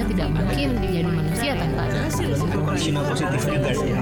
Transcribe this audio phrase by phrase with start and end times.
[0.00, 1.82] manusia tidak mungkin menjadi manusia tanpa
[3.04, 3.92] positif juga sih.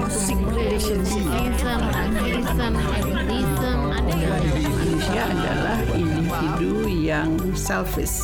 [0.54, 4.46] Racism, atheism, atheism, ada yang
[4.78, 8.22] Manusia adalah individu yang selfish.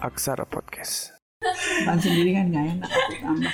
[0.00, 1.12] Aksara Podcast.
[1.84, 2.90] Makan sendiri kan nggak enak.
[3.20, 3.52] Tambah.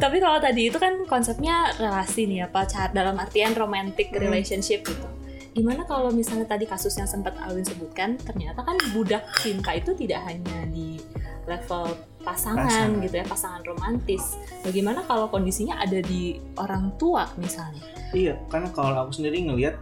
[0.00, 5.13] Tapi kalau tadi itu kan konsepnya relasi nih ya, pacar dalam artian romantic relationship gitu.
[5.54, 10.26] Gimana kalau misalnya tadi kasus yang sempat Alwin sebutkan, ternyata kan budak cinta itu tidak
[10.26, 10.98] hanya di
[11.46, 13.04] level pasangan, Pasangan.
[13.04, 14.34] gitu ya, pasangan romantis.
[14.60, 17.84] Bagaimana kalau kondisinya ada di orang tua misalnya?
[18.10, 19.78] Iya, karena kalau aku sendiri ngelihat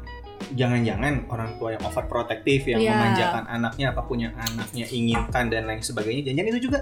[0.53, 2.93] jangan-jangan orang tua yang overprotective yang Iya.
[2.93, 6.80] memanjakan anaknya apa pun yang anaknya inginkan dan lain sebagainya jangan itu juga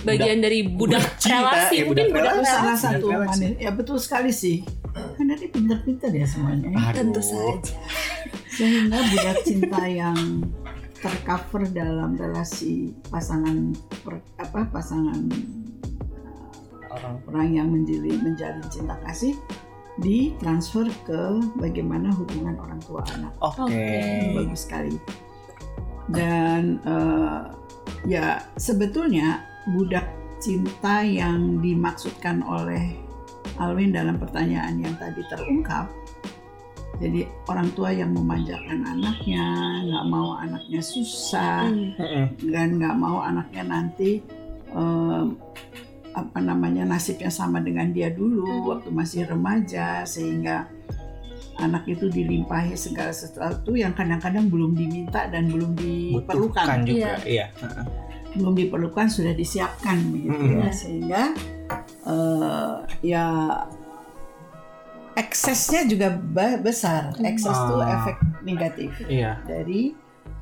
[0.00, 2.80] Bagian dari budak, budak cinta, relasi, ya, mungkin budak budak salah relasi.
[2.80, 3.52] satu Budak.
[3.58, 4.56] Ya betul sekali sih.
[4.90, 6.66] Karena dia pintar-pintar ya semuanya.
[6.66, 6.78] ya.
[6.88, 6.96] Aduh.
[6.96, 7.74] Tentu saja.
[8.60, 10.44] Sehingga budak cinta yang
[11.00, 13.72] tercover dalam relasi pasangan
[14.04, 15.16] per- apa pasangan
[16.92, 19.32] orang orang yang menjalin menjalin cinta kasih
[20.00, 21.22] ditransfer ke
[21.56, 23.32] bagaimana hubungan orang tua anak.
[23.40, 23.68] oke.
[23.72, 24.96] Ini bagus sekali.
[26.12, 27.40] Dan eh,
[28.08, 30.08] ya sebetulnya budak
[30.40, 32.96] cinta yang dimaksudkan oleh
[33.60, 35.88] Alwin dalam pertanyaan yang tadi terungkap.
[37.00, 39.44] Jadi orang tua yang memanjakan anaknya,
[39.88, 41.64] nggak mau anaknya susah,
[41.96, 42.28] Hmm.
[42.38, 44.20] Dan nggak mau anaknya nanti
[44.70, 45.24] eh,
[46.10, 48.66] apa namanya nasibnya sama dengan dia dulu Hmm.
[48.68, 50.66] waktu masih remaja sehingga
[51.56, 57.46] anak itu dilimpahi segala sesuatu yang kadang-kadang belum diminta dan belum butuhkan diperlukan juga iya
[58.32, 60.72] belum diperlukan sudah disiapkan begitu ya Mm-mm.
[60.72, 61.22] sehingga
[62.06, 62.72] eh,
[63.04, 63.24] ya
[65.12, 66.08] eksesnya juga
[66.56, 67.90] besar ekses itu Ah.
[67.98, 69.94] efek negatif iya dari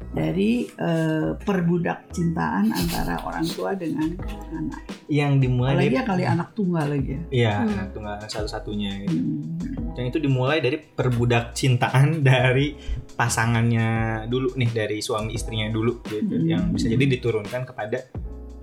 [0.09, 4.17] dari eh, perbudak cintaan antara orang tua dengan
[4.51, 4.81] anak.
[5.07, 7.23] yang dimulai Apalagi dari ya kali anak tunggal lagi ya.
[7.31, 7.69] iya Hmm.
[7.71, 9.17] anak tunggal satu-satunya gitu.
[9.17, 9.93] Hmm.
[9.95, 12.73] yang itu dimulai dari perbudak cintaan dari
[13.13, 13.89] pasangannya
[14.27, 16.47] dulu nih dari suami istrinya dulu gitu Hmm.
[16.47, 18.09] yang bisa jadi diturunkan kepada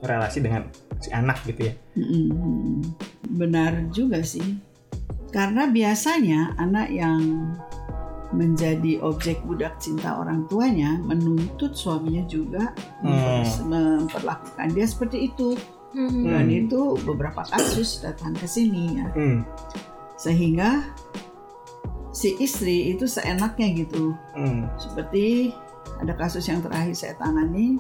[0.02, 0.66] relasi dengan
[0.98, 2.82] si anak gitu ya Mm-mm.
[3.28, 4.44] Benar juga sih.
[5.36, 7.52] Karena biasanya anak yang
[8.32, 12.72] menjadi objek budak cinta orang tuanya menuntut suaminya juga
[13.04, 15.60] memper- memperlakukan dia seperti itu.
[15.92, 16.24] Hmm.
[16.24, 16.60] Dan Hmm.
[16.66, 19.08] itu beberapa kasus datang ke sini ya.
[19.12, 19.44] Hmm.
[20.16, 20.84] Sehingga
[22.16, 24.72] si istri itu seenaknya gitu Hmm.
[24.80, 25.52] seperti
[26.00, 27.76] ada kasus yang terakhir saya tangani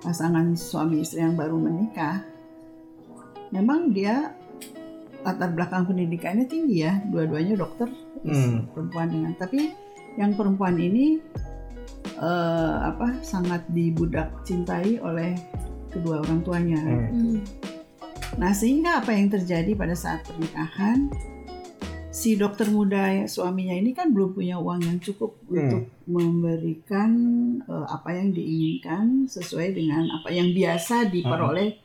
[0.00, 2.24] pasangan suami istri yang baru menikah
[3.52, 4.32] memang dia
[5.22, 7.88] latar belakang pendidikannya tinggi ya dua-duanya dokter
[8.22, 8.70] Hmm.
[8.70, 9.74] perempuan dengan tapi
[10.14, 11.18] yang perempuan ini
[12.22, 15.34] eh, apa sangat dibudak cintai oleh
[15.90, 17.10] kedua orang tuanya Hmm.
[17.10, 17.38] Hmm.
[18.32, 21.12] Nah, sehingga apa yang terjadi pada saat pernikahan,
[22.08, 25.56] si dokter muda suaminya ini kan belum punya uang yang cukup Hmm.
[25.58, 27.10] untuk memberikan
[27.60, 31.76] eh, apa yang diinginkan sesuai dengan apa yang biasa diperoleh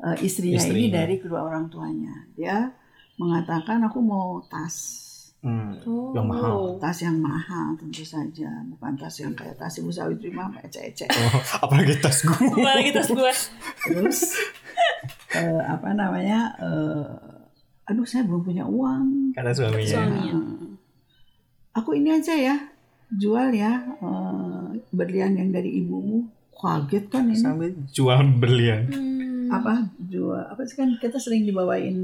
[0.00, 0.94] eh, istrinya, ini Istrinya.
[0.96, 2.14] dari kedua orang tuanya.
[2.32, 2.70] Dia
[3.16, 5.04] mengatakan aku mau tas.
[5.38, 5.70] Hmm.
[5.86, 6.10] Oh.
[6.12, 6.56] Yang mahal.
[6.76, 11.06] Tas yang mahal tentu saja, bukan tas yang kayak tas ibu sawitri mah ecek-ecek.
[11.06, 13.32] Oh, apalagi tas gue Balik tas gue.
[13.86, 14.34] Terus
[15.32, 16.54] eh, apa namanya?
[16.58, 17.06] eh,
[17.86, 19.30] aduh saya belum punya uang.
[19.30, 20.34] kata suaminya Suaminya.
[21.72, 22.56] Aku ini aja ya
[23.08, 26.26] jual ya eh, berlian yang dari ibumu.
[26.52, 27.38] Kaget kan ini.
[27.38, 29.17] sambil jual berlian Hmm.
[29.50, 31.96] Apa jual apa sih kan kita sering dibawain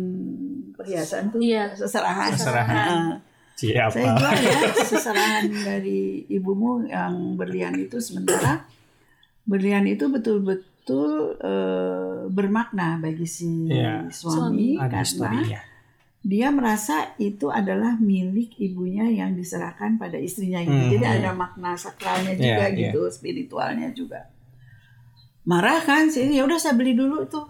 [0.72, 1.70] perhiasan tuh Iya.
[1.72, 2.32] seserahan.
[2.32, 2.74] Seserahan.
[2.74, 3.18] Nah,
[3.54, 8.66] siapa saya jual ya seserahan dari ibumu yang berlian itu sementara
[9.44, 14.10] berlian itu betul-betul eh, bermakna bagi si Iya.
[14.10, 15.60] suami ada karena historinya
[16.24, 20.72] dia merasa itu adalah milik ibunya yang diserahkan pada istrinya gitu.
[20.72, 20.92] Hmm.
[20.96, 24.32] Jadi ada makna sakralnya juga Iya, gitu, spiritualnya juga.
[25.44, 27.44] Marah kan sih, ya udah saya beli dulu tuh.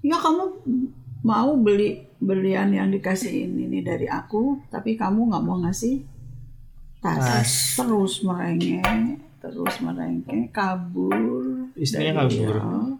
[0.00, 0.44] Ya kamu
[1.20, 6.00] mau beli berlian yang dikasih ini dari aku, tapi kamu nggak mau ngasih
[7.04, 7.20] tas.
[7.20, 7.52] Tas.
[7.76, 11.68] Terus merengek, terus merengek, kabur.
[11.76, 12.56] Istrinya kabur.
[12.56, 12.96] Oh.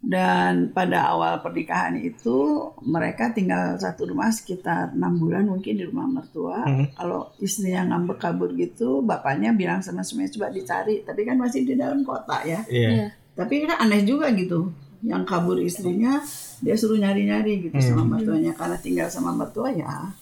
[0.00, 6.08] Dan pada awal pernikahan itu mereka tinggal satu rumah sekitar enam bulan mungkin di rumah
[6.08, 6.64] mertua.
[6.64, 6.88] Hmm.
[6.96, 11.04] Kalau istrinya ngambek kabur gitu, bapaknya bilang sama suaminya coba dicari.
[11.04, 12.64] Tapi kan masih di dalam kota ya.
[12.72, 13.08] iya Iya.
[13.40, 14.68] Tapi kan aneh juga gitu.
[15.00, 16.20] Yang kabur istrinya
[16.60, 18.10] dia suruh nyari-nyari gitu sama Hmm.
[18.12, 20.12] mertuanya karena tinggal sama mertua ya.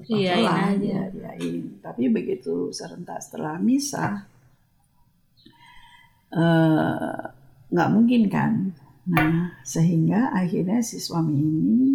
[0.00, 1.00] Iyain terpaksalah aja.
[1.10, 1.62] iyain.
[1.78, 4.22] Tapi begitu serentak setelah misah,
[6.32, 7.18] eh,
[7.68, 8.52] nggak mungkin kan
[9.02, 11.90] nah sehingga akhirnya si suami ini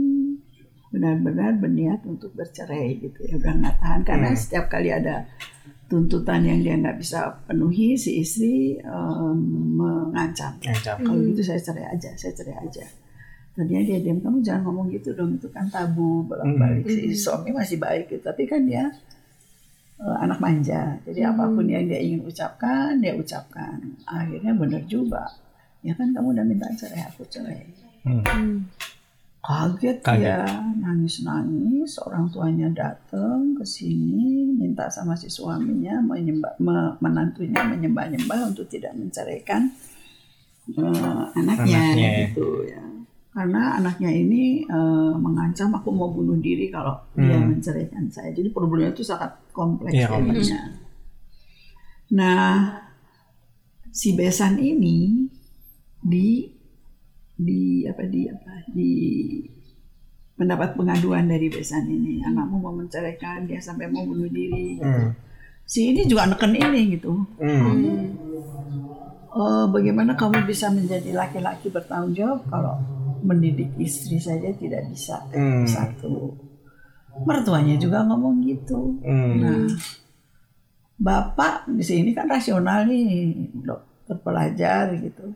[0.91, 4.39] benar-benar berniat untuk bercerai gitu ya udah nggak tahan karena Hmm.
[4.39, 5.23] setiap kali ada
[5.87, 9.39] tuntutan yang dia nggak bisa penuhi si istri em,
[9.79, 10.59] mengancam.
[10.59, 10.97] Ngancam.
[11.03, 12.85] kalau gitu saya cerai aja saya cerai aja.
[13.57, 16.85] Tadinya dia diam kamu jangan ngomong gitu dong itu kan tabu bolak-balik.
[16.85, 18.91] Si suami masih baik gitu tapi kan dia
[20.03, 20.99] eh, anak manja.
[21.07, 23.79] Jadi apa pun yang dia ingin ucapkan dia ucapkan.
[24.05, 25.23] Akhirnya benar juga.
[25.81, 27.63] Ya kan kamu udah minta cerai aku cerai.
[28.03, 28.67] Hmm.
[29.47, 30.27] Kaget, Kaget.
[30.27, 30.43] ya
[30.75, 38.67] nangis-nangis orang tuanya datang ke sini minta sama si suaminya menyembah me- menantunya menyembah-nyembah untuk
[38.67, 39.71] tidak menceraikan
[40.69, 42.09] eh, anaknya, Anaknya.
[42.27, 42.83] gitu ya
[43.31, 47.55] karena anaknya ini eh, mengancam aku mau bunuh diri kalau dia Hmm.
[47.55, 50.59] menceraikan saya jadi problemnya itu sangat kompleks jadinya.
[52.09, 52.83] nah
[53.89, 55.23] si besan ini
[55.97, 56.56] di
[57.37, 58.91] di apa di apa di
[60.35, 64.85] mendapat pengaduan dari besan ini anakmu mau menceraikan dia sampai mau bunuh diri gitu.
[64.85, 65.13] Hmm.
[65.63, 68.13] si ini juga neken ini gitu Hmm.
[69.29, 72.73] Eh, bagaimana kamu bisa menjadi laki-laki bertanggung jawab kalau
[73.21, 75.61] mendidik istri saja tidak bisa Hmm.
[75.61, 76.33] satu
[77.21, 79.33] mertuanya juga ngomong gitu Hmm.
[79.37, 79.65] nah
[80.97, 85.29] bapak di sini kan rasional nih dokter pelajar gitu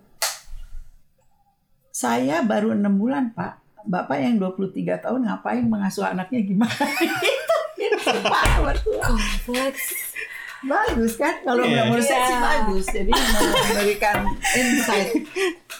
[1.91, 3.59] saya baru enam bulan pak.
[3.81, 6.71] Bapak yang 23 tahun ngapain mengasuh anaknya gimana?
[6.71, 7.57] Gitu.
[7.81, 10.13] Gitu pak kompleks
[10.61, 11.41] bagus kan?
[11.41, 11.89] Kalau Iya.
[11.89, 12.45] menurut saya sih Iya.
[12.45, 12.85] bagus.
[12.87, 14.17] Jadi memberikan
[14.53, 15.09] insight.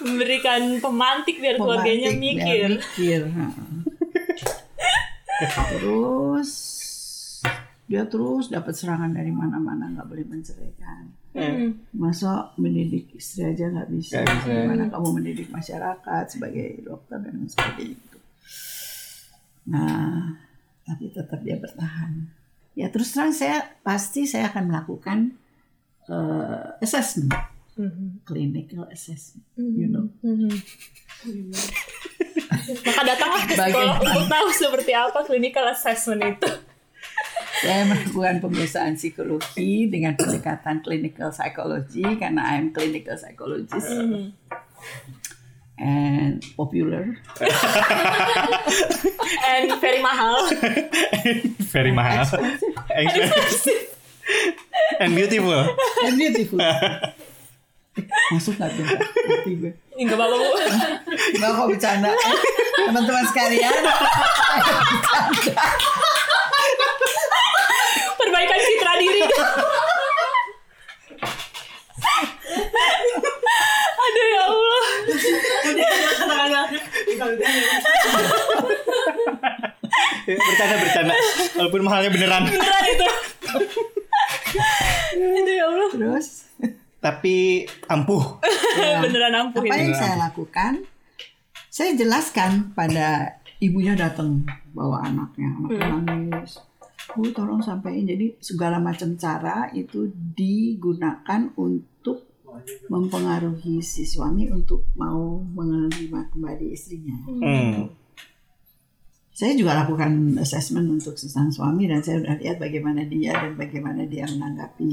[0.02, 2.69] Memberikan pemantik biar keluarganya Pemantik, mikir.
[2.98, 3.22] biar mikir.
[5.78, 6.50] terus
[7.86, 11.80] dia terus dapat serangan dari mana-mana nggak boleh menceraikan Hmm.
[11.92, 14.19] masa mendidik istri aja nggak bisa.
[14.19, 14.51] Nggak bisa.
[14.51, 18.18] gimana kamu mendidik masyarakat sebagai dokter dan sebagainya itu
[19.63, 20.33] nah
[20.81, 22.28] tapi tetap dia bertahan
[22.74, 25.38] ya terus terang saya pasti saya akan melakukan
[26.04, 27.31] eh, assessment
[27.72, 28.25] Mhm.
[28.25, 29.74] clinical assessment Mhm.
[29.74, 30.51] you know Mhm.
[32.62, 34.01] Maka datanglah ke sekolah Bagaimana?
[34.01, 36.50] untuk tahu seperti apa clinical assessment itu.
[37.62, 43.86] Saya melakukan pemeriksaan psikologi dengan pendekatan clinical psychology karena I'm clinical psychologist
[45.78, 47.22] and popular
[49.42, 50.50] And very mahal.
[51.69, 52.25] Very mahal.
[52.90, 53.94] expensive
[55.00, 55.62] And beautiful.
[56.06, 56.60] and beautiful.
[58.31, 58.86] Masuk nggak tuh?
[59.98, 60.50] Enggak apa-apa bu.
[61.38, 62.10] Nggak kok bercanda.
[62.81, 63.72] Teman-teman sekalian,
[68.41, 69.21] Perbaikan citra diri.
[74.01, 74.81] Aduh ya Allah.
[80.25, 81.13] bercanda bercanda.
[81.53, 82.49] Walaupun mahalnya beneran.
[82.49, 83.07] Beneran itu.
[85.21, 85.89] Aduh ya Allah.
[85.93, 86.49] terus
[86.97, 88.41] Tapi ampuh.
[89.05, 89.93] Beneran ampuh apa ini.
[89.93, 90.81] yang saya lakukan?
[91.69, 96.57] Saya jelaskan pada ibunya datang bawa anaknya, anaknya nangis.
[97.18, 98.08] Bu tolong sampaikan.
[98.08, 102.31] Jadi segala macam cara itu digunakan untuk
[102.92, 107.18] mempengaruhi si suami untuk mau menerima kembali istrinya.
[107.27, 107.88] Hmm.
[109.32, 113.56] Saya juga lakukan assessment untuk si sang suami dan saya sudah lihat bagaimana dia dan
[113.58, 114.91] bagaimana dia menanggapi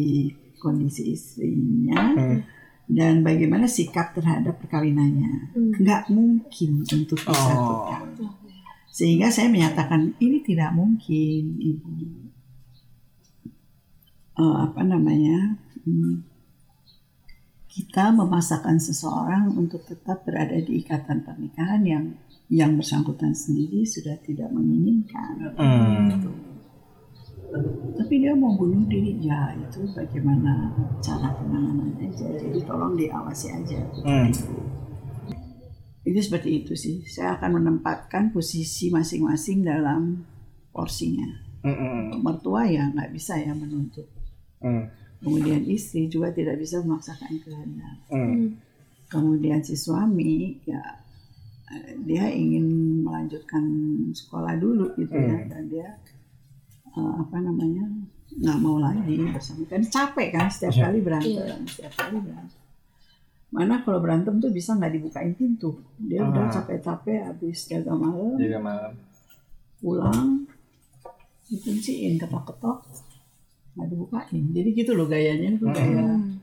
[0.56, 2.38] kondisi istrinya Hmm.
[2.88, 5.52] dan bagaimana sikap terhadap perkawinannya.
[5.54, 8.02] Nggak mungkin untuk disatukan.
[8.98, 11.86] Sehingga saya menyatakan ini tidak mungkin, ibu.
[14.34, 15.54] Eh, apa namanya?
[15.86, 16.26] hmm,
[17.70, 22.04] kita memasakkan seseorang untuk tetap berada di ikatan pernikahan yang
[22.50, 25.54] yang bersangkutan sendiri sudah tidak menginginkan.
[25.54, 26.10] Hmm.
[26.10, 26.30] Gitu.
[27.94, 32.26] Tapi dia mau bunuh diri, ya itu bagaimana cara penanganannya aja.
[32.34, 33.78] Jadi tolong diawasi aja.
[34.02, 34.32] Hmm.
[36.08, 37.04] Itu seperti itu sih.
[37.04, 40.24] Saya akan menempatkan posisi masing-masing dalam
[40.72, 41.28] porsinya.
[41.60, 42.08] Hmm.
[42.08, 44.08] Untuk mertua ya nggak bisa ya menuntut.
[44.64, 44.88] Hmm.
[45.20, 47.96] Kemudian istri juga tidak bisa memaksakan kehendak.
[48.08, 48.56] Hmm.
[49.06, 50.80] Kemudian si suami ya
[52.00, 52.64] dia ingin
[53.04, 53.60] melanjutkan
[54.16, 55.48] sekolah dulu gitu ya Hmm.
[55.52, 55.88] dan dia
[56.88, 57.84] eh, apa namanya
[58.32, 60.82] nggak mau lagi bersama kan capek kan setiap Iya.
[60.88, 62.56] kali berantem setiap kali berantem
[63.48, 65.80] mana kalau berantem tuh bisa nggak dibukain pintu?
[65.96, 66.28] Dia ah.
[66.28, 68.36] udah capek-capek habis jaga malam.
[68.36, 68.92] Jaga malam.
[69.80, 70.44] Pulang.
[71.48, 72.84] Dikunciin ketok-ketok.
[73.76, 74.44] Nggak dibukain.
[74.52, 75.56] Jadi gitu loh gayanya.
[75.56, 76.04] Tuh gaya.
[76.04, 76.36] Hmm.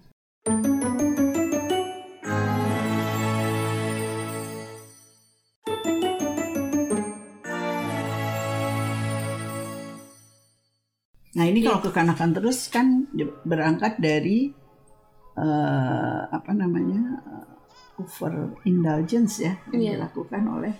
[11.35, 13.11] Nah ini kalau kekanakan terus kan
[13.43, 14.55] berangkat dari
[15.35, 17.19] eh, apa namanya
[17.95, 19.91] over indulgence ya yang Iya.
[19.97, 20.73] dilakukan oleh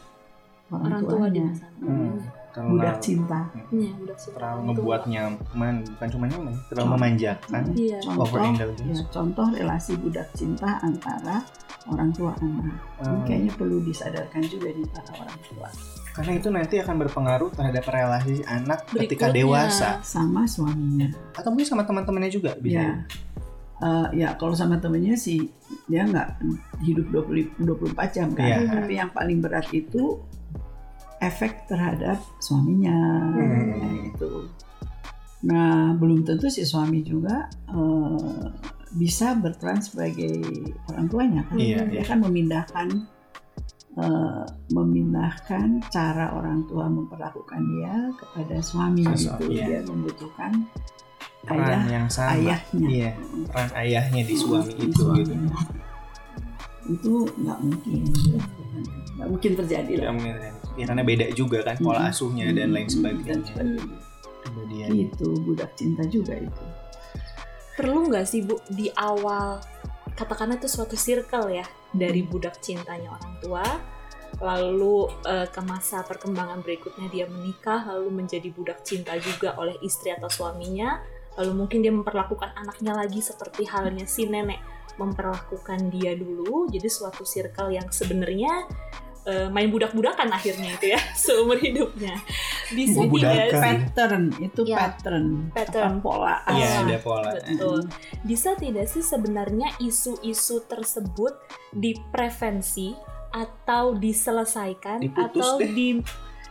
[0.68, 2.16] orang, orang tua di tuanya, masa Hmm.
[2.56, 3.40] Terlalu- budak cinta.
[3.68, 4.32] Iya, udah sih.
[4.32, 7.98] terlalu ngebuat nyaman bukan cuma nyaman terlalu memanjakan Iya.
[8.00, 8.40] Contoh,
[8.82, 11.44] ya, contoh relasi budak cinta antara
[11.86, 12.80] orang tua anak.
[12.98, 13.26] Ini Hmm.
[13.28, 15.68] kayaknya perlu disadarkan juga di para orang tua
[16.16, 19.36] karena itu nanti akan berpengaruh terhadap relasi anak ketika Berikutnya.
[19.36, 21.12] dewasa sama suaminya.
[21.34, 23.04] atau mungkin sama teman-temannya juga bisa Ya,
[23.76, 25.52] Eh, ya kalau sama temennya sih
[25.86, 26.40] dia nggak
[26.80, 28.48] hidup 20, 24 jam kan.
[28.64, 28.72] Iya.
[28.72, 30.24] Tapi yang paling berat itu
[31.20, 32.96] efek terhadap suaminya
[33.36, 33.76] Hmm.
[33.76, 34.32] ya, itu.
[35.44, 38.48] Nah belum tentu si suami juga eh,
[38.96, 40.40] bisa berperan sebagai
[40.88, 41.60] orang tuanya kan.
[41.60, 42.04] Iya, Dia iya.
[42.08, 42.88] kan memindahkan
[43.96, 49.46] eh, memindahkan cara orang tua memperlakukan dia kepada suami Ke gitu.
[49.52, 49.68] iya.
[49.68, 50.64] Dia membutuhkan
[51.46, 52.88] ayah peran yang sama ayahnya.
[52.90, 53.10] iya
[53.48, 55.62] peran ayahnya di suami Di itu gitu suaminya.
[56.86, 58.00] itu nggak mungkin
[59.16, 60.34] nggak mungkin terjadi ya, lah mungkin.
[60.76, 62.12] Ya, karena beda juga kan pola Mm-mm.
[62.12, 63.42] asuhnya dan lain Dan sebagainya
[64.66, 66.64] dia itu budak cinta juga itu
[67.76, 69.60] Perlu nggak sih Bu di awal
[70.16, 72.32] katakanlah itu suatu circle ya dari Hmm.
[72.32, 73.66] budak cintanya orang tua
[74.36, 80.12] lalu eh, ke masa perkembangan berikutnya dia menikah lalu menjadi budak cinta juga oleh istri
[80.12, 81.00] atau suaminya
[81.36, 84.60] lalu mungkin dia memperlakukan anaknya lagi seperti halnya si nenek
[84.96, 88.64] memperlakukan dia dulu jadi suatu circle yang sebenarnya
[89.24, 92.16] eh, main budak-budakan akhirnya itu ya seumur hidupnya
[92.68, 94.78] bisa tidak pattern itu Ya.
[94.82, 95.92] pattern Pattern.
[95.92, 97.80] apa pola iya Ah, ada pola Betul.
[98.24, 101.36] Bisa tidak sih sebenarnya isu-isu tersebut
[101.76, 102.96] diprevensi
[103.30, 105.70] atau diselesaikan Diputus atau deh.
[105.70, 105.88] di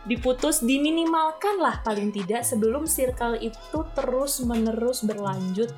[0.05, 5.73] diputus diminimalkan lah paling tidak sebelum circle itu terus menerus berlanjut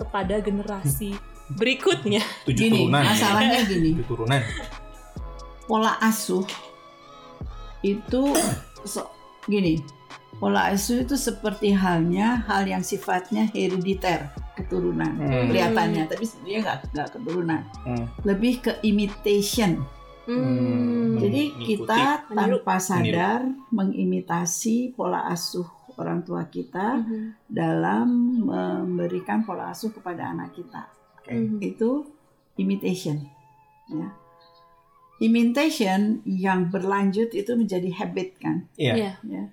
[0.00, 1.12] kepada generasi
[1.52, 2.22] berikutnya.
[2.48, 3.02] tujuh gini turunan.
[3.04, 3.90] Masalahnya gini.
[4.00, 4.40] Tujuh turunan.
[5.68, 6.46] Pola asuh
[7.84, 8.22] itu
[8.88, 9.12] so-
[9.44, 9.82] gini.
[10.40, 15.12] Pola asuh itu seperti halnya hal yang sifatnya herediter keturunan.
[15.20, 15.52] Hmm.
[15.52, 17.60] kelihatannya tapi sebenarnya nggak nggak keturunan.
[17.84, 18.04] Hmm.
[18.24, 19.84] lebih ke imitation
[20.22, 21.16] Hmm.
[21.16, 21.66] jadi Mengikuti.
[21.80, 27.20] kita tanpa sadar mengimitasi pola asuh orang tua kita Mhm.
[27.46, 28.06] dalam
[28.42, 30.82] memberikan pola asuh kepada anak kita.
[31.26, 31.60] Mhm.
[31.60, 31.90] itu
[32.56, 33.22] imitation
[33.88, 34.08] ya
[35.20, 39.12] imitation yang berlanjut itu menjadi habit kan iya Iya.
[39.22, 39.44] ya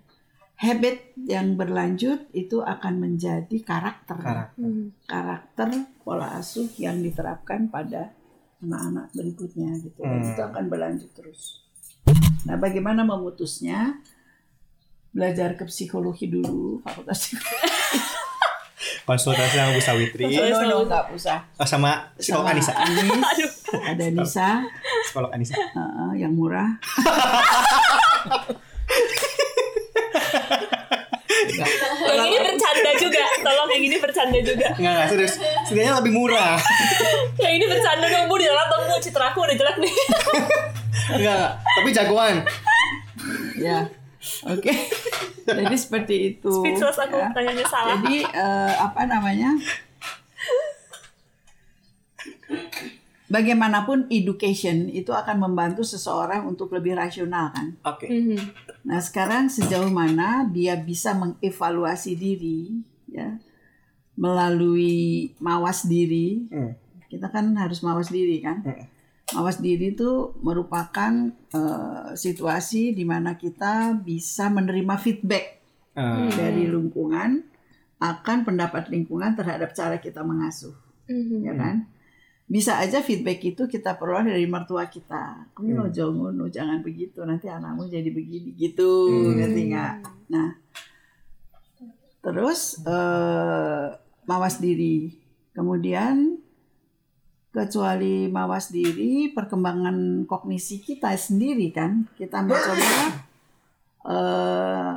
[0.57, 4.57] habit yang berlanjut itu akan menjadi karakter Karakter.
[4.57, 4.85] Mhm.
[5.05, 5.67] karakter
[6.01, 8.09] pola asuh yang diterapkan pada
[8.59, 10.01] anak-anak berikutnya gitu.
[10.01, 10.31] Dan Hmm.
[10.33, 11.61] itu akan berlanjut terus.
[12.47, 13.99] Nah bagaimana memutusnya?
[15.11, 17.57] Belajar ke psikologi dulu fakultas psikologi.
[19.07, 20.23] Konsultasi sama Bu Sawitri.
[20.35, 22.73] No, no, nggak usah oh, sama psikolog Sama Anissa.
[22.75, 23.53] Anis,
[23.95, 24.49] ada Nisa
[25.07, 25.55] psikolog Anissa.
[25.73, 26.75] Uh, yang murah
[32.07, 34.67] Yang ini bercanda juga, tolong yang ini bercanda juga.
[34.73, 35.33] Enggak, enggak, serius.
[35.67, 36.57] Setidaknya lebih murah.
[37.37, 39.93] Yang ini bercanda dong Bu, di dalam Bu, citra aku udah jelek nih.
[41.13, 41.51] Enggak, enggak.
[41.61, 42.35] Tapi jagoan.
[43.57, 43.89] ya
[44.47, 44.71] oke
[45.47, 47.29] jadi seperti itu Speechless aku, ya.
[47.31, 47.97] tanyanya salah.
[48.01, 49.55] jadi eh, apa namanya
[53.37, 58.09] bagaimanapun education itu akan membantu seseorang untuk lebih rasional kan Oke.
[58.09, 58.41] Mhm.
[58.83, 63.37] nah sekarang sejauh mana dia bisa mengevaluasi diri ya
[64.17, 66.73] melalui mawas diri Hmm.
[67.07, 68.83] kita kan harus mawas diri kan Hmm.
[69.31, 71.13] mawas diri itu merupakan
[71.49, 75.55] eh, situasi di mana kita bisa menerima feedback
[75.93, 77.41] Eh, dari lingkungan
[77.97, 81.41] akan pendapat lingkungan terhadap cara kita mengasuh Mhm.
[81.41, 81.75] ya kan
[82.47, 85.51] bisa aja feedback itu kita peroleh dari mertua kita.
[85.51, 86.31] Kamu Hmm.
[86.31, 87.19] lo jangan begitu.
[87.27, 88.55] Nanti anakmu jadi begini.
[88.55, 88.87] Gitu.
[88.87, 89.35] Hmm.
[89.35, 89.93] ngerti nggak?
[90.31, 90.49] Nah.
[92.23, 93.85] Terus eh,
[94.23, 95.11] mawas diri.
[95.51, 96.39] Kemudian
[97.51, 102.07] kecuali mawas diri perkembangan kognisi kita sendiri kan.
[102.15, 102.95] Kita mencoba
[104.15, 104.93] eh,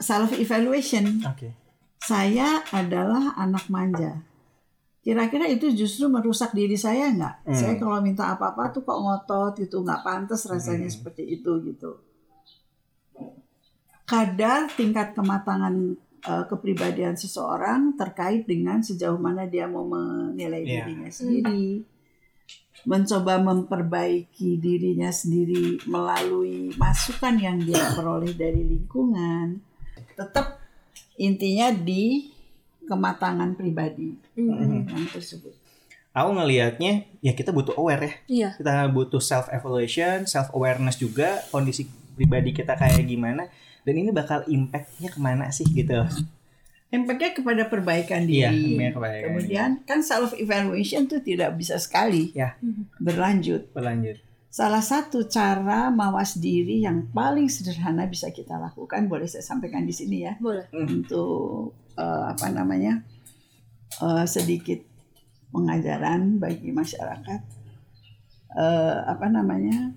[0.00, 1.52] self evaluation Oke.
[2.00, 4.24] saya adalah anak manja.
[5.04, 7.34] Kira-kira itu justru merusak diri saya nggak?
[7.44, 7.52] Hmm.
[7.52, 10.96] Saya kalau minta apa-apa tuh kok ngotot itu nggak pantas rasanya Hmm.
[10.96, 12.00] seperti itu gitu.
[14.04, 20.88] Kadar tingkat kematangan eh, kepribadian seseorang terkait dengan sejauh mana dia mau menilai Iya.
[20.88, 21.84] dirinya sendiri,
[22.84, 29.60] mencoba memperbaiki dirinya sendiri melalui masukan yang dia peroleh dari lingkungan.
[30.16, 30.64] Tetap
[31.20, 32.32] intinya di
[32.84, 34.84] kematangan pribadi Hmm.
[34.84, 35.52] yang tersebut.
[36.10, 38.12] Aku ngelihatnya ya kita butuh aware ya.
[38.26, 38.48] Iya.
[38.54, 43.50] Kita butuh self evaluation, self awareness juga kondisi pribadi kita kayak gimana
[43.82, 46.06] dan ini bakal impactnya ke mana sih gitu.
[46.88, 48.78] Impactnya kepada perbaikan Iya, diri.
[48.78, 49.24] keperbaikan.
[49.26, 52.54] Kemudian kan self evaluation itu tidak bisa sekali Ya.
[52.96, 53.74] berlanjut.
[53.74, 54.22] Berlanjut.
[54.54, 59.90] Salah satu cara mawas diri yang paling sederhana bisa kita lakukan, boleh saya sampaikan di
[59.90, 60.70] sini ya, Boleh.
[60.70, 63.02] untuk eh, apa namanya
[63.98, 64.78] eh, sedikit
[65.50, 67.40] pengajaran bagi masyarakat.
[68.54, 69.90] Eh, apa namanya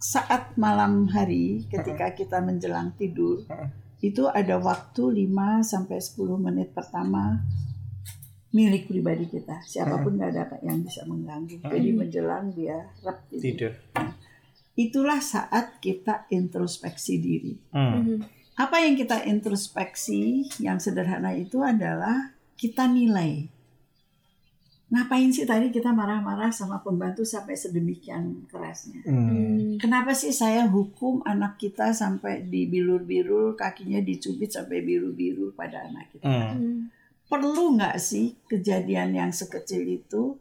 [0.00, 3.44] saat malam hari ketika kita menjelang tidur
[4.00, 7.44] itu ada waktu 5 sampai 10 menit pertama
[8.50, 9.62] milik pribadi kita.
[9.62, 11.62] Siapa pun nggak ada yang bisa mengganggu.
[11.62, 13.42] Jadi menjelang dia rep tidur.
[13.42, 13.72] Tidur.
[14.74, 17.54] Itulah saat kita introspeksi diri.
[17.70, 18.22] Hmm.
[18.58, 23.48] Apa yang kita introspeksi yang sederhana itu adalah kita nilai.
[24.90, 29.06] Ngapain sih tadi kita marah-marah sama pembantu sampai sedemikian kerasnya?
[29.06, 29.78] Hmm.
[29.78, 36.26] Kenapa sih saya hukum anak kita sampai dibilur-bilur, kakinya dicubit sampai biru-biru pada anak kita?
[36.58, 36.90] Hmm.
[37.30, 37.38] Hmm.
[37.38, 40.34] Perlu nggak sih kejadian yang sekecil itu,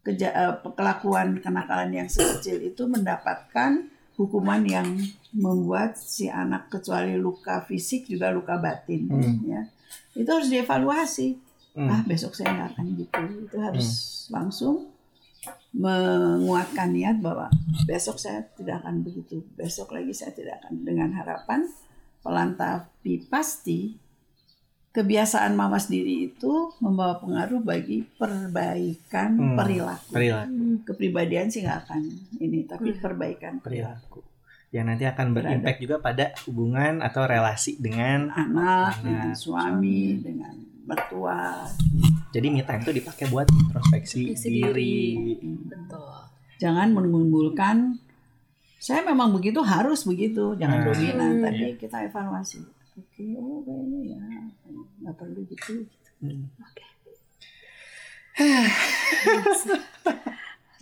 [0.00, 4.88] keja eh, kelakuan kenakalan yang sekecil itu mendapatkan hukuman yang
[5.36, 9.44] membuat si anak kecuali luka fisik juga luka batin, Hmm.
[9.44, 9.68] ya
[10.16, 11.36] itu harus dievaluasi.
[11.74, 11.90] Hmm.
[11.90, 13.88] Ah besok saya nggak akan gitu, itu harus
[14.30, 14.94] langsung
[15.74, 17.50] menguatkan niat bahwa
[17.84, 21.66] besok saya tidak akan begitu, besok lagi saya tidak akan dengan harapan
[22.22, 23.98] pelan tapi pasti
[24.94, 29.56] kebiasaan mawas diri itu membawa pengaruh bagi perbaikan Hmm.
[29.58, 30.10] perilaku.
[30.14, 30.86] Perilaku.
[30.86, 32.02] Kepribadian sih nggak akan
[32.38, 34.22] ini, tapi perbaikan Perilaku.
[34.70, 40.54] Yang nanti akan berimpact juga pada hubungan atau relasi dengan Anak, Anak, dengan suami, dengan
[40.84, 41.64] mertua.
[42.28, 45.38] jadi me time itu dipakai buat introspeksi diri.
[45.64, 46.12] Betul.
[46.58, 47.98] Jangan menimbulkan
[48.76, 50.86] saya memang begitu harus begitu, jangan Hmm.
[50.86, 51.44] dominan, Hmm.
[51.46, 52.60] tapi kita evaluasi.
[52.94, 54.22] Oke, oh kayaknya ya
[55.04, 55.84] nggak perlu gitu.
[56.24, 56.48] Hmm.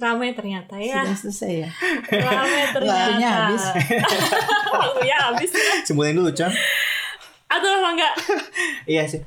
[0.03, 1.07] Ramai ternyata ya.
[1.07, 1.71] Sudah selesai ya.
[2.11, 2.91] Ramai ternyata.
[2.91, 3.65] Waktunya habis.
[4.75, 5.51] Waktunya habis.
[5.87, 6.51] Sebutin dulu, Con.
[7.47, 8.15] Atau emang enggak?
[8.93, 9.23] Iya sih.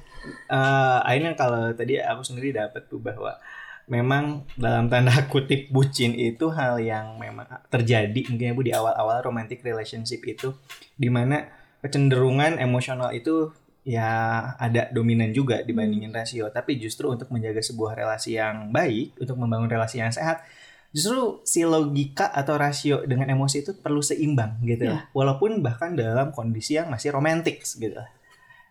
[0.51, 3.39] Eh akhirnya kalau tadi aku sendiri dapat tuh bahwa
[3.85, 9.21] memang dalam tanda kutip bucin itu hal yang memang terjadi mungkin ya Bu di awal-awal
[9.21, 10.57] romantic relationship itu
[10.97, 11.45] di mana
[11.85, 13.53] kecenderungan emosional itu
[13.85, 14.09] ya
[14.57, 19.69] ada dominan juga dibandingin rasio tapi justru untuk menjaga sebuah relasi yang baik untuk membangun
[19.69, 20.41] relasi yang sehat
[20.89, 25.05] justru si logika atau rasio dengan emosi itu perlu seimbang gitu Ya.
[25.13, 28.01] walaupun bahkan dalam kondisi yang masih romantis gitu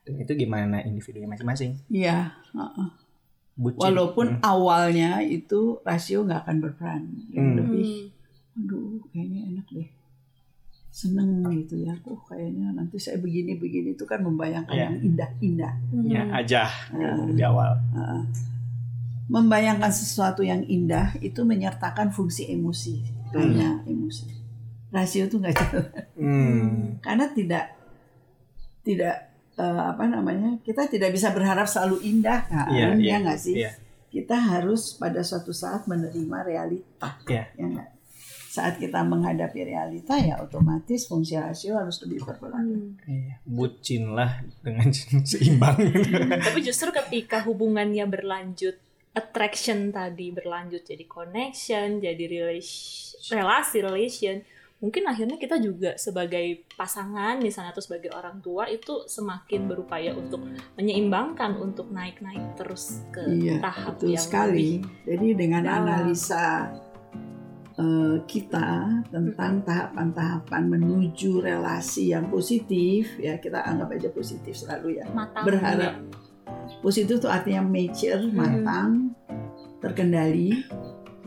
[0.04, 2.34] dan itu gimana individunya masing-masing Iya.
[2.50, 2.88] heeh.
[3.54, 7.56] bucin Walaupun awalnya itu rasio nggak akan berperan, yang Hmm.
[7.62, 8.10] lebih,
[8.58, 9.88] aduh kayaknya enak deh,
[10.94, 14.84] seneng gitu ya, oh kayaknya nanti saya begini-begini itu kan membayangkan Iya.
[14.86, 16.06] yang indah-indah, Hmm.
[16.06, 16.62] ya aja
[16.94, 17.34] Hmm.
[17.34, 18.22] di awal Heeh.
[19.26, 23.02] membayangkan sesuatu yang indah itu menyertakan fungsi emosi,
[23.34, 24.30] hanya emosi.
[24.88, 27.02] Rasio itu nggak jalan, hmm.
[27.02, 27.64] karena tidak
[28.80, 29.16] tidak
[29.54, 33.54] eh, apa namanya kita tidak bisa berharap selalu indah kan, Iya, iya, ya nggak sih?
[33.56, 33.70] iya.
[34.10, 37.18] kita harus pada suatu saat menerima realita.
[37.26, 37.50] Iya.
[37.58, 37.88] Ya nggak?
[38.54, 42.62] Saat kita menghadapi realita ya otomatis fungsi rasio harus lebih berperan.
[42.62, 42.94] Hmm.
[43.02, 44.94] Iya, bucin lah dengan
[45.28, 45.74] seimbang
[46.38, 48.78] Tapi justru ketika hubungannya berlanjut,
[49.10, 54.38] attraction tadi berlanjut jadi connection, jadi relation, relasi relation,
[54.84, 60.44] mungkin akhirnya kita juga sebagai pasangan misalnya atau sebagai orang tua itu semakin berupaya untuk
[60.76, 64.84] menyeimbangkan untuk naik-naik terus ke Iya, tahap betul yang sekali.
[65.08, 65.88] Jadi dengan dalam.
[65.88, 66.68] analisa
[67.74, 68.70] eh, kita
[69.10, 75.06] tentang tahapan-tahapan menuju relasi yang positif, ya kita anggap aja positif selalu ya.
[75.10, 75.74] matang Berharap.
[75.74, 76.22] juga.
[76.80, 78.36] Positif itu artinya mature, Hmm.
[78.36, 78.90] matang,
[79.80, 80.64] terkendali,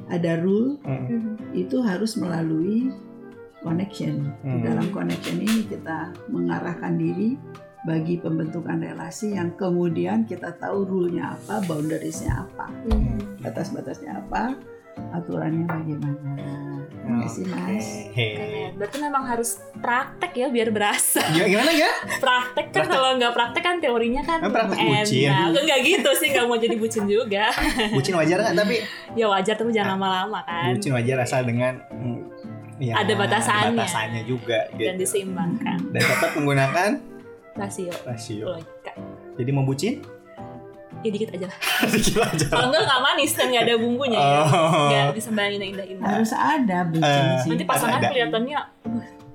[0.08, 1.36] ada rule, Hmm.
[1.52, 2.90] Itu harus melalui
[3.60, 4.32] connection.
[4.40, 4.64] Di Hmm.
[4.64, 7.36] dalam connection ini kita mengarahkan diri
[7.84, 12.72] bagi pembentukan relasi yang kemudian kita tahu rule-nya apa, boundaries-nya apa,
[13.40, 14.56] batas-batasnya apa,
[15.12, 16.46] aturannya bagaimana.
[17.00, 17.88] Terima kasih Mas.
[18.12, 18.72] Keren.
[18.76, 21.24] Berarti memang harus praktek ya biar berasa.
[21.26, 21.92] Gimana, gimana ya?
[22.20, 25.32] Praktek kan kalau nggak praktek kan teorinya kan Kan praktek bucin.
[25.32, 25.56] enak.
[25.58, 27.48] Nggak gitu sih nggak mau jadi bucin juga.
[27.90, 28.56] Bucin wajar nggak?
[28.58, 28.76] Tapi
[29.14, 30.74] ya wajar tapi jangan lama-lama kan.
[30.74, 31.80] bucin wajar asal dengan
[32.76, 33.72] ya, Ada batasannya.
[33.74, 35.00] batasannya juga Dan gitu.
[35.00, 36.90] diseimbangkan Dan tetap menggunakan
[37.56, 38.52] rasio rasio.
[38.52, 38.92] logika.
[39.34, 40.04] Jadi mau bucin?
[41.02, 41.58] Ya dikit aja lah.
[41.94, 42.46] Gila aja.
[42.48, 44.40] Kalau enggak nggak manis dan nggak ada bumbunya ya.
[44.42, 44.88] Oh.
[44.90, 46.08] Nggak disembahin indah-indah.
[46.08, 47.50] Harus ada bucin Eh, sih.
[47.54, 48.08] Nanti pasangan Ada.
[48.10, 48.60] kelihatannya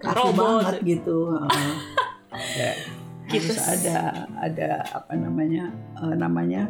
[0.03, 0.35] uh, robot.
[0.63, 1.17] banget gitu.
[1.31, 1.75] Heeh.
[2.33, 2.73] Ya.
[3.29, 3.53] Gitu.
[3.53, 3.97] Harus ada
[4.41, 5.69] ada apa namanya
[6.01, 6.63] eh, namanya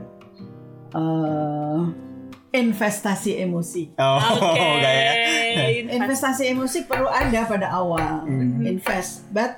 [0.90, 1.80] eh
[2.52, 3.96] investasi emosi.
[3.96, 4.60] Oh, Oke.
[4.76, 5.12] enggak ya.
[5.96, 8.28] Investasi emosi perlu ada pada awal.
[8.28, 8.60] Hmm.
[8.60, 9.56] Invest, but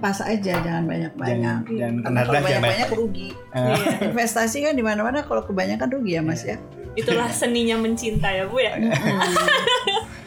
[0.00, 1.60] pas aja jangan banyak-banyak.
[1.68, 2.98] Jangan jangan kena kalau jangan banyak-banyak banyak.
[2.98, 3.28] rugi.
[3.50, 3.76] Eh, Iya.
[4.08, 6.56] Investasi kan di mana-mana kalau kebanyakan rugi ya Mas ya.
[6.92, 8.74] Itulah seninya mencinta ya bu ya.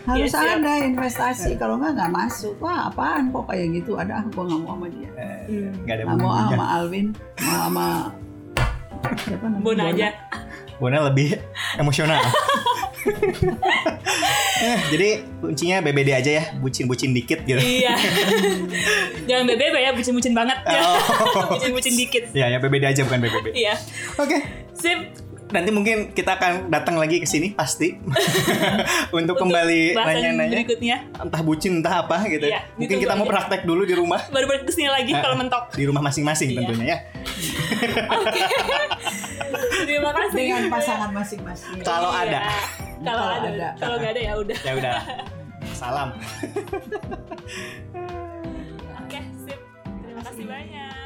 [0.03, 0.59] Harus Iya, siap.
[0.59, 2.55] ada investasi kalau nggak nggak masuk.
[2.59, 3.95] Wah apaan kok kayak gitu?
[3.95, 5.09] Ada ah gua nggak mau sama dia.
[5.43, 5.71] Hmm.
[5.81, 7.07] Enggak ada Nggak mau ah sama Alvin,
[7.39, 7.87] mau sama
[9.17, 9.63] siapa namanya?
[9.63, 10.07] Bona aja.
[10.77, 11.39] Bona lebih
[11.77, 12.19] emosional.
[14.93, 17.59] Jadi kuncinya BBD aja ya, bucin-bucin dikit gitu.
[17.59, 17.95] Iya.
[19.29, 20.57] Jangan BBB ya, bucin-bucin banget.
[20.67, 20.99] Oh.
[21.55, 22.23] Bucin-bucin dikit.
[22.35, 23.45] Ya, ya BBD aja bukan BBB.
[23.55, 23.75] Iya.
[24.19, 24.43] Oke,
[24.75, 25.22] Sip.
[25.53, 27.93] Nanti mungkin kita akan datang lagi ke sini pasti
[29.13, 32.43] untuk, Untuk kembali nanya-nanya berikutnya entah bucin entah apa gitu.
[32.43, 33.31] Iya, mungkin ditunggu kita mau aja.
[33.31, 34.21] praktek dulu di rumah.
[34.27, 35.21] baru balik ke sini lagi Ah.
[35.21, 35.63] kalau mentok.
[35.71, 36.59] Di rumah masing-masing Iya.
[36.59, 36.97] tentunya ya.
[39.83, 40.33] Terima kasih.
[40.33, 41.77] dengan pasangan masing-masing.
[41.81, 42.23] Kalau Iya.
[42.25, 42.39] ada.
[42.97, 43.47] Kalau Kalau ada.
[43.47, 43.67] ada.
[43.77, 44.57] Kalau nggak ada ya udah.
[44.63, 44.93] Ya udah.
[45.79, 46.09] Salam.
[48.97, 49.59] Oke, sip.
[50.01, 51.02] Terima kasih banyak.